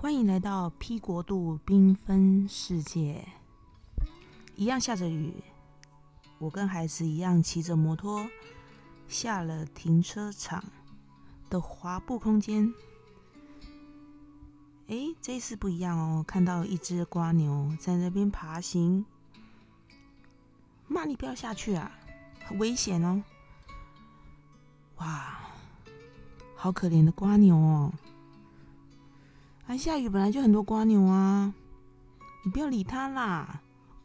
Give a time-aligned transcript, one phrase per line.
[0.00, 3.26] 欢迎来到 P 国度缤纷世界。
[4.54, 5.34] 一样下着雨，
[6.38, 8.24] 我跟孩子一样骑着摩托
[9.08, 10.62] 下了停车场
[11.50, 12.72] 的滑步空间。
[14.86, 19.04] 哎，这次不一样哦，看到一只瓜牛在那边爬行。
[20.86, 21.90] 妈，你不要下去啊，
[22.46, 23.20] 很危险哦！
[24.98, 25.40] 哇，
[26.54, 27.92] 好可怜的瓜牛哦！
[29.68, 31.52] 还下雨，本来就很多瓜牛啊，
[32.42, 33.60] 你不要理它啦。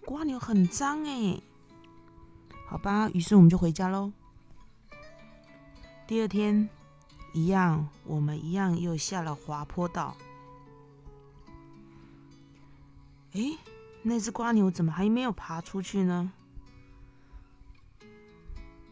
[0.06, 1.42] 瓜牛很脏哎，
[2.68, 4.12] 好吧，于是我们就回家喽。
[6.06, 6.68] 第二天
[7.34, 10.18] 一样，我们一样又下了滑坡道。
[13.32, 13.58] 哎，
[14.02, 16.34] 那只瓜牛怎么还没有爬出去呢？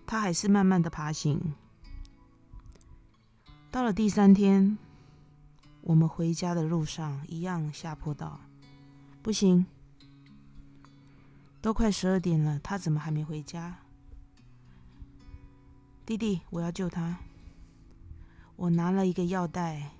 [0.07, 1.53] 它还是慢慢的爬行。
[3.69, 4.77] 到了第三天。
[5.91, 8.39] 我们回家的路上一样下坡道，
[9.21, 9.65] 不行，
[11.61, 13.75] 都快十二点了，他怎么还没回家？
[16.05, 17.17] 弟弟，我要救他。
[18.55, 19.91] 我拿了一个药袋，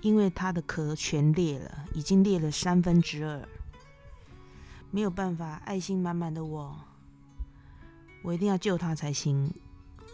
[0.00, 3.48] 因为他的壳全裂了，已经裂了三分之二，
[4.90, 6.76] 没有办法，爱心满满的我，
[8.24, 9.54] 我一定要救他才行。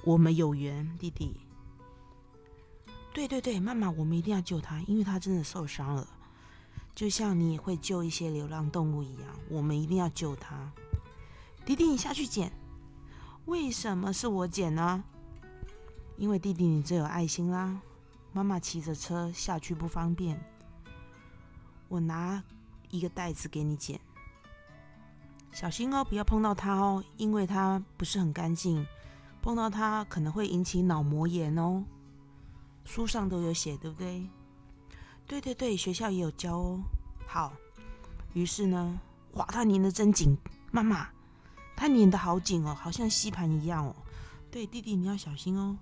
[0.04, 1.45] 我们有缘，弟弟。
[3.16, 6.06] 对对对，妈妈，我们一定要救他，因为他真的受伤了，
[6.94, 10.70] 就像你会救一些流浪动物一样，我们一定要救他。
[11.64, 12.52] 弟弟，你下去捡。
[13.46, 15.02] 为什么是我捡呢？
[16.18, 17.80] 因为弟弟你最有爱心啦。
[18.34, 20.38] 妈妈骑着车下去不方便，
[21.88, 22.44] 我拿
[22.90, 23.98] 一个袋子给你捡。
[25.52, 28.86] 小心哦，不要碰到它哦，因为它不是很干净，
[29.40, 31.82] 碰到它可能会引起脑膜炎哦。
[32.86, 34.26] 书上都有写，对不对？
[35.26, 36.80] 对对对，学校也有教哦。
[37.26, 37.52] 好，
[38.32, 38.98] 于是呢，
[39.32, 40.38] 哇，他粘的真紧，
[40.70, 41.08] 妈妈，
[41.74, 43.94] 他粘的好紧哦，好像吸盘一样哦。
[44.52, 45.76] 对，弟弟你要小心哦。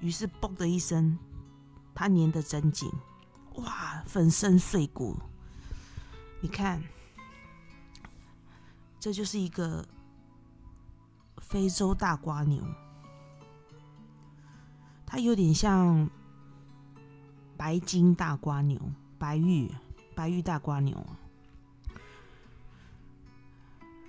[0.00, 1.18] 于是，嘣的一声，
[1.94, 2.90] 他粘的真紧，
[3.56, 5.14] 哇，粉身碎骨。
[6.40, 6.82] 你看，
[8.98, 9.86] 这就是一个
[11.36, 12.64] 非洲大瓜牛。
[15.12, 16.08] 它有点像
[17.56, 18.80] 白金大瓜牛、
[19.18, 19.68] 白玉、
[20.14, 21.04] 白玉大瓜牛。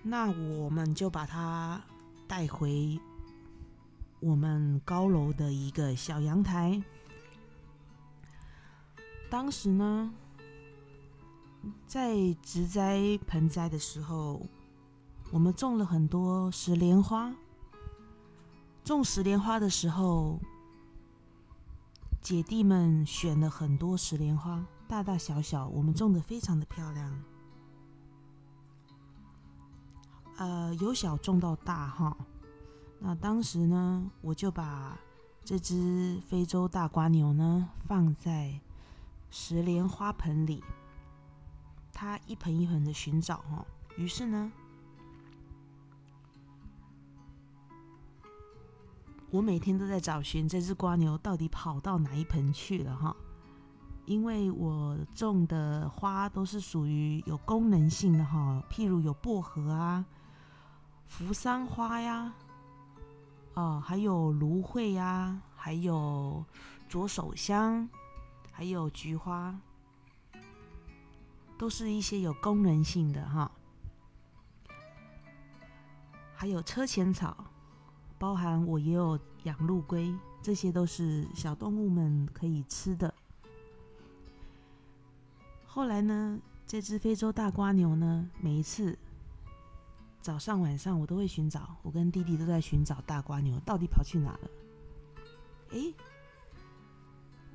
[0.03, 1.81] 那我们就把它
[2.27, 2.99] 带回
[4.19, 6.79] 我们高楼的一个小阳台。
[9.27, 10.13] 当时呢，
[11.87, 14.39] 在植栽盆栽的时候，
[15.31, 17.33] 我们种了很多石莲花。
[18.83, 20.39] 种石莲花的时候。
[22.21, 27.23] 姐弟们选了很多石莲花，大大小小，我们种的非常的漂亮。
[30.37, 32.15] 呃，由小种到大哈。
[32.99, 34.95] 那当时呢，我就把
[35.43, 38.59] 这只非洲大瓜牛呢放在
[39.31, 40.63] 石莲花盆里，
[41.91, 43.65] 它一盆一盆的寻找哈。
[43.97, 44.51] 于是呢。
[49.31, 53.15] 我每天都在找寻这只瓜牛到底跑到哪一盆去了哈，
[54.05, 60.05] 因为我种的花都是属于有功能性的哈，譬如有薄荷啊、
[61.07, 62.33] 扶桑花呀，
[63.53, 66.43] 哦，还有芦荟呀，还有
[66.89, 67.87] 左手香，
[68.51, 69.57] 还有菊花，
[71.57, 73.49] 都是一些有功能性的哈，
[76.35, 77.45] 还有车前草。
[78.21, 83.11] 包含我也有养陆龟，这些都是小动物们可以吃的。
[85.65, 88.95] 后来呢，这只非洲大瓜牛呢，每一次
[90.21, 94.51] 早上晚上我都会寻找，我跟弟弟都在寻找大瓜牛到底跑去哪了。
[95.71, 95.91] 哎，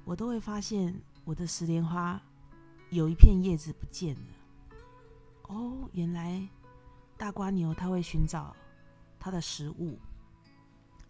[0.05, 0.93] 我都会发现
[1.25, 2.21] 我的石莲花
[2.91, 4.67] 有一片叶子不见了。
[5.43, 6.45] 哦，原来
[7.17, 8.57] 大瓜牛它会寻找
[9.21, 9.97] 它的食物。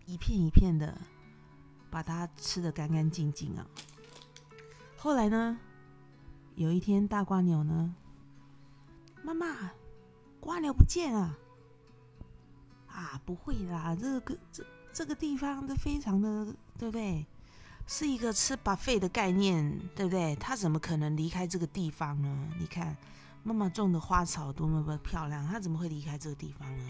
[0.06, 0.96] 一片一片的
[1.90, 3.66] 把它吃的干干净净啊！
[4.96, 5.58] 后来呢，
[6.54, 7.94] 有一天大瓜牛呢，
[9.22, 9.72] 妈妈，
[10.40, 11.36] 瓜牛不见了！
[12.86, 16.46] 啊，不会啦，这个这这个地方都非常的，
[16.78, 17.26] 对不对？
[17.88, 20.34] 是一个吃把废的概念，对不对？
[20.36, 22.48] 它怎么可能离开这个地方呢？
[22.58, 22.96] 你看，
[23.42, 26.84] 妈妈种的花草多么的漂亮，它怎么会离开这个地方呢？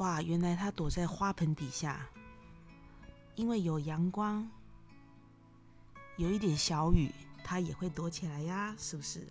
[0.00, 2.08] 哇，原来它躲在花盆底下，
[3.34, 4.48] 因为有阳光，
[6.16, 7.12] 有一点小雨，
[7.44, 9.28] 它也会躲起来呀，是不是？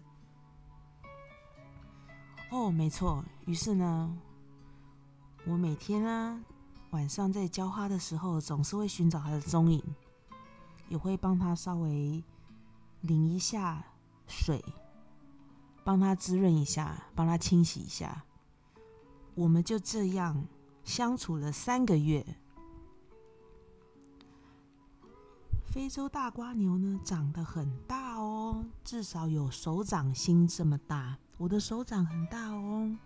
[2.52, 3.26] 哦，没错。
[3.48, 4.16] 于是呢，
[5.44, 6.46] 我每天呢
[6.92, 9.84] 晚上在浇花的时候，总是会寻找它的踪影，
[10.88, 12.24] 也会帮它稍微
[13.02, 13.84] 淋一下
[14.28, 14.64] 水，
[15.84, 18.24] 帮它滋润一下，帮它清洗一下。
[19.34, 20.46] 我们就这样
[20.90, 22.26] 相处了三个月。
[25.68, 31.16] 非洲大瓜牛呢，长得很大哦，至少有手掌心这么大。
[31.38, 32.98] 我的手掌很大哦，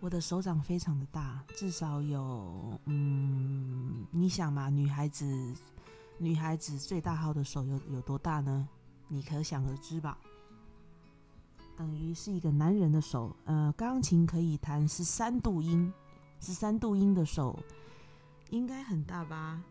[0.00, 5.54] 我的手掌非常的大，至少有嗯，你想嘛，女孩子
[6.18, 8.68] 女孩子最大号的手有有多大呢？
[9.06, 10.18] 你可想而知吧。
[11.76, 15.92] 等于是一个男人的手，呃，钢琴可以弹十三度音，
[16.40, 17.58] 十三度音的手
[18.50, 19.62] 应该很大吧？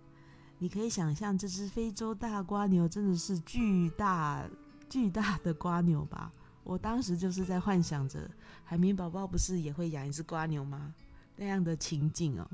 [0.59, 4.43] 你可以想象，这只非洲大瓜牛真的是巨大
[4.89, 6.31] 巨大的瓜牛吧？
[6.63, 8.29] 我当时就是在幻想着，
[8.63, 10.93] 海绵宝宝不是也会养一只瓜牛吗？
[11.35, 12.49] 那样的情景哦。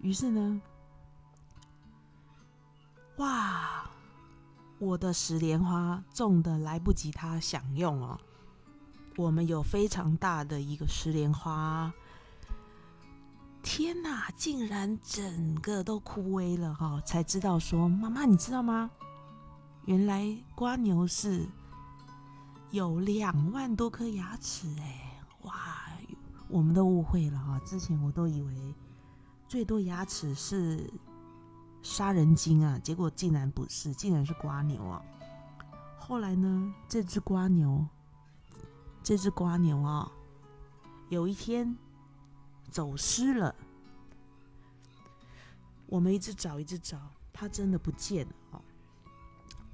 [0.00, 0.60] 于是呢，
[3.18, 3.88] 哇，
[4.78, 8.18] 我的石莲花种的来不及它享用哦。
[9.16, 11.92] 我们有非常大的一个石莲花。
[13.66, 14.30] 天哪！
[14.36, 17.02] 竟然整个都枯萎了哈！
[17.04, 18.88] 才知道说，妈妈，你知道吗？
[19.86, 20.24] 原来
[20.54, 21.44] 瓜牛是
[22.70, 25.20] 有两万多颗牙齿哎！
[25.42, 25.52] 哇，
[26.48, 27.60] 我们都误会了哈！
[27.66, 28.72] 之前我都以为
[29.48, 30.88] 最多牙齿是
[31.82, 35.02] 杀人鲸啊，结果竟然不是，竟然是瓜牛啊！
[35.98, 37.84] 后来呢，这只瓜牛，
[39.02, 40.08] 这只瓜牛啊，
[41.08, 41.76] 有一天。
[42.70, 43.54] 走失了，
[45.86, 46.98] 我们一直找，一直找，
[47.32, 48.62] 他真的不见了。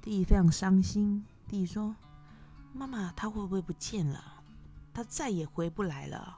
[0.01, 1.95] 弟弟非常伤心，弟弟说
[2.73, 4.43] ：“妈妈，他会不会不见了？
[4.93, 6.37] 他再也回不来了？”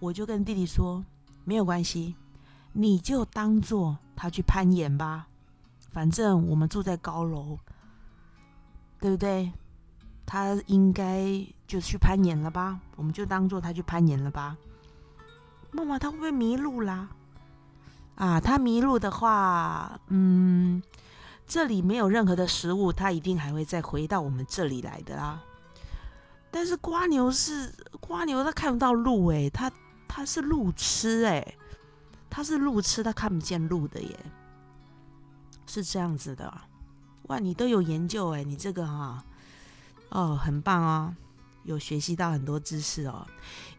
[0.00, 1.04] 我就跟弟弟说
[1.44, 2.16] ：“没有关系，
[2.72, 5.28] 你就当做他去攀岩吧，
[5.92, 7.58] 反正我们住在高楼，
[9.00, 9.52] 对不对？
[10.26, 12.80] 他应该就去攀岩了吧？
[12.96, 14.56] 我们就当做他去攀岩了吧。”
[15.74, 17.08] 妈妈，他会不会迷路啦？
[18.14, 20.80] 啊，他迷路的话，嗯，
[21.46, 25.42] 这里没有任何的食物，他一定还会再回到我们这里来的啦。
[26.52, 29.68] 但是瓜牛是瓜牛，它看不到路哎，它
[30.06, 31.56] 它是路痴哎，
[32.30, 34.16] 它是路痴，它看不见路的耶，
[35.66, 36.54] 是这样子的。
[37.22, 39.24] 哇，你都有研究哎，你这个哈，
[40.10, 41.16] 哦，很棒哦。
[41.64, 43.26] 有学习到很多知识哦，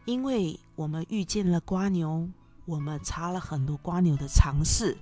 [0.04, 2.28] 因为我们遇见了瓜牛，
[2.64, 4.96] 我们查了很多瓜牛的常识，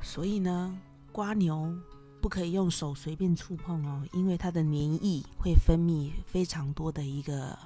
[0.00, 0.78] 所以呢，
[1.12, 1.74] 瓜牛
[2.20, 4.74] 不可以用手随便触碰哦，因为它的粘
[5.04, 7.58] 液会分泌非常多的一个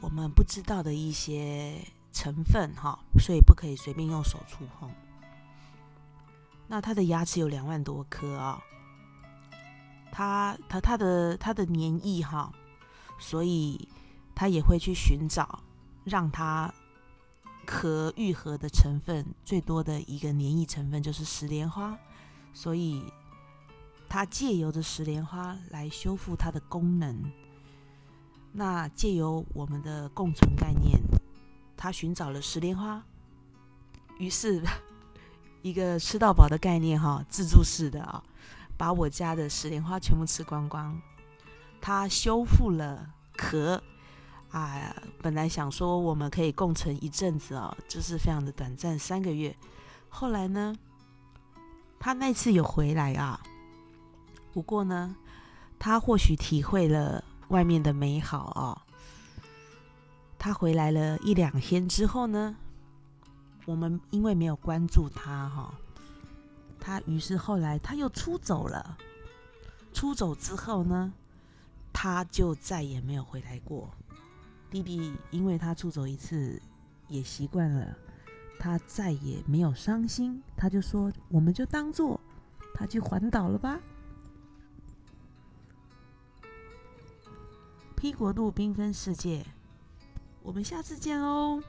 [0.00, 1.78] 我们不知道的一些
[2.12, 4.90] 成分哈，所以不可以随便用手触碰。
[6.66, 8.62] 那它的牙齿有两万多颗啊。
[10.16, 12.52] 它它它的它的粘液哈，
[13.18, 13.88] 所以
[14.32, 15.58] 它也会去寻找
[16.04, 16.72] 让它
[17.66, 21.98] 可愈合的成分最多的一个粘液成分就是石莲花，
[22.52, 23.02] 所以
[24.08, 27.32] 它借由着石莲花来修复它的功能。
[28.52, 30.96] 那借由我们的共存概念，
[31.76, 33.02] 它寻找了石莲花，
[34.20, 34.62] 于是
[35.62, 38.22] 一个吃到饱的概念哈，自助式的啊。
[38.76, 41.00] 把我家的石莲花全部吃光光，
[41.80, 43.82] 它修复了壳
[44.50, 44.94] 啊！
[45.20, 49.56] 本来想说我们可以共存一阵子哦，就是非常的短暂，三个月。
[50.08, 50.76] 后来呢，
[51.98, 53.40] 他那次有回来啊，
[54.52, 55.16] 不过呢，
[55.78, 58.80] 他或许体会了外面的美好哦。
[60.38, 62.54] 他回来了一两天之后呢，
[63.64, 65.74] 我们因为没有关注他哈。
[66.84, 68.98] 他于是后来他又出走了，
[69.94, 71.10] 出走之后呢，
[71.94, 73.88] 他就再也没有回来过。
[74.70, 76.60] 弟弟因为他出走一次
[77.08, 77.96] 也习惯了，
[78.58, 80.42] 他再也没有伤心。
[80.58, 82.20] 他就说：“我们就当做
[82.74, 83.80] 他去环岛了吧。”
[87.96, 89.46] P 国度缤纷世界，
[90.42, 91.62] 我们下次见哦。